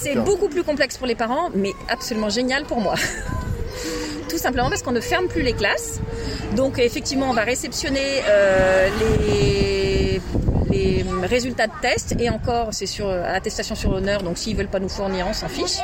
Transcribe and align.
C'est 0.00 0.14
beaucoup 0.14 0.48
plus 0.48 0.62
complexe 0.62 0.96
pour 0.96 1.08
les 1.08 1.16
parents, 1.16 1.50
mais 1.56 1.72
absolument 1.88 2.28
génial 2.28 2.62
pour 2.62 2.80
moi. 2.80 2.94
Tout 4.28 4.38
simplement 4.38 4.68
parce 4.68 4.80
qu'on 4.84 4.92
ne 4.92 5.00
ferme 5.00 5.26
plus 5.26 5.42
les 5.42 5.54
classes. 5.54 5.98
Donc 6.54 6.78
effectivement, 6.78 7.28
on 7.28 7.32
va 7.32 7.42
réceptionner 7.42 8.22
euh, 8.28 8.88
les, 9.26 10.20
les 10.70 11.04
résultats 11.26 11.66
de 11.66 11.72
tests 11.82 12.14
et 12.16 12.30
encore, 12.30 12.68
c'est 12.70 12.86
sur 12.86 13.10
attestation 13.10 13.74
sur 13.74 13.90
l'honneur. 13.90 14.22
Donc 14.22 14.38
s'ils 14.38 14.56
veulent 14.56 14.68
pas 14.68 14.78
nous 14.78 14.88
fournir, 14.88 15.26
on 15.28 15.32
s'en 15.32 15.48
fiche. 15.48 15.78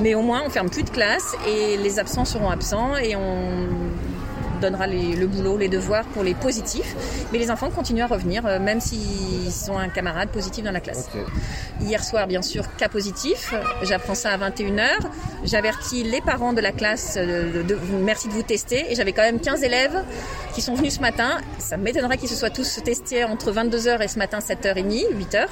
Mais 0.00 0.16
au 0.16 0.22
moins, 0.22 0.42
on 0.44 0.50
ferme 0.50 0.68
plus 0.68 0.82
de 0.82 0.90
classes 0.90 1.36
et 1.46 1.76
les 1.76 2.00
absents 2.00 2.24
seront 2.24 2.50
absents 2.50 2.96
et 2.96 3.14
on 3.14 3.68
donnera 4.62 4.86
les- 4.86 5.14
le 5.14 5.26
boulot, 5.26 5.58
les 5.58 5.68
devoirs 5.68 6.04
pour 6.14 6.22
les 6.22 6.34
positifs. 6.34 6.94
Mais 7.32 7.38
les 7.38 7.50
enfants 7.50 7.68
continuent 7.70 8.02
à 8.04 8.06
revenir, 8.06 8.46
euh, 8.46 8.58
même 8.58 8.80
s'ils 8.80 9.70
ont 9.70 9.76
un 9.78 9.88
camarade 9.90 10.30
positif 10.30 10.64
dans 10.64 10.70
la 10.72 10.80
classe. 10.80 11.08
Hier 11.80 12.02
soir, 12.02 12.26
bien 12.26 12.40
sûr, 12.42 12.64
cas 12.76 12.88
positif. 12.88 13.52
J'apprends 13.82 14.14
ça 14.14 14.30
à 14.30 14.38
21h. 14.38 14.88
J'avertis 15.44 16.04
les 16.04 16.20
parents 16.22 16.52
de 16.54 16.60
la 16.60 16.72
classe 16.72 17.16
euh, 17.18 17.52
de, 17.52 17.62
de- 17.62 17.78
merci 18.02 18.28
de 18.28 18.32
vous 18.32 18.42
tester. 18.42 18.90
Et 18.90 18.94
j'avais 18.94 19.12
quand 19.12 19.22
même 19.22 19.40
15 19.40 19.62
élèves 19.62 20.02
qui 20.54 20.62
sont 20.62 20.74
venus 20.74 20.94
ce 20.94 21.00
matin. 21.00 21.38
Ça 21.58 21.76
m'étonnerait 21.76 22.16
qu'ils 22.18 22.28
se 22.30 22.36
soient 22.36 22.50
tous 22.50 22.80
testés 22.84 23.24
entre 23.24 23.52
22h 23.52 24.00
et 24.00 24.08
ce 24.08 24.18
matin 24.18 24.38
7h30, 24.38 25.04
8h. 25.14 25.46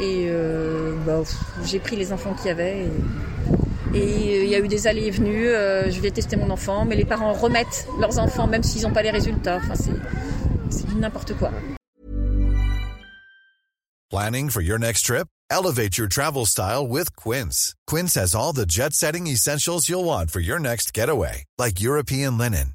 Et 0.00 0.26
euh, 0.28 0.94
bah, 1.06 1.20
j'ai 1.64 1.78
pris 1.78 1.96
les 1.96 2.12
enfants 2.12 2.34
qu'il 2.34 2.46
y 2.48 2.50
avait. 2.50 2.86
Et... 3.94 4.27
y 4.48 4.54
a 4.54 4.58
eu 4.58 4.68
des 4.68 4.86
allées 4.86 5.06
et 5.06 5.10
venues, 5.10 5.48
euh, 5.48 5.90
je 5.90 6.00
vais 6.00 6.10
tester 6.10 6.36
mon 6.36 6.50
enfant, 6.50 6.84
mais 6.84 6.96
les 6.96 7.04
parents 7.04 7.32
remettent 7.32 7.86
leurs 8.00 8.18
enfants 8.18 8.46
même 8.46 8.62
s'ils 8.62 8.82
n'ont 8.82 8.92
pas 8.92 9.02
les 9.02 9.10
résultats. 9.10 9.56
Enfin, 9.56 9.74
c'est 9.74 10.94
n'importe 10.94 11.34
quoi. 11.34 11.50
Planning 14.10 14.48
for 14.48 14.62
your 14.62 14.78
next 14.78 15.02
trip? 15.02 15.28
Elevate 15.50 15.98
your 15.98 16.08
travel 16.08 16.46
style 16.46 16.86
with 16.86 17.14
Quince. 17.16 17.74
Quince 17.86 18.14
has 18.14 18.34
all 18.34 18.52
the 18.52 18.66
jet 18.66 18.92
setting 18.94 19.26
essentials 19.26 19.88
you'll 19.88 20.04
want 20.04 20.30
for 20.30 20.40
your 20.40 20.58
next 20.58 20.94
getaway, 20.94 21.44
like 21.58 21.80
European 21.80 22.38
linen, 22.38 22.74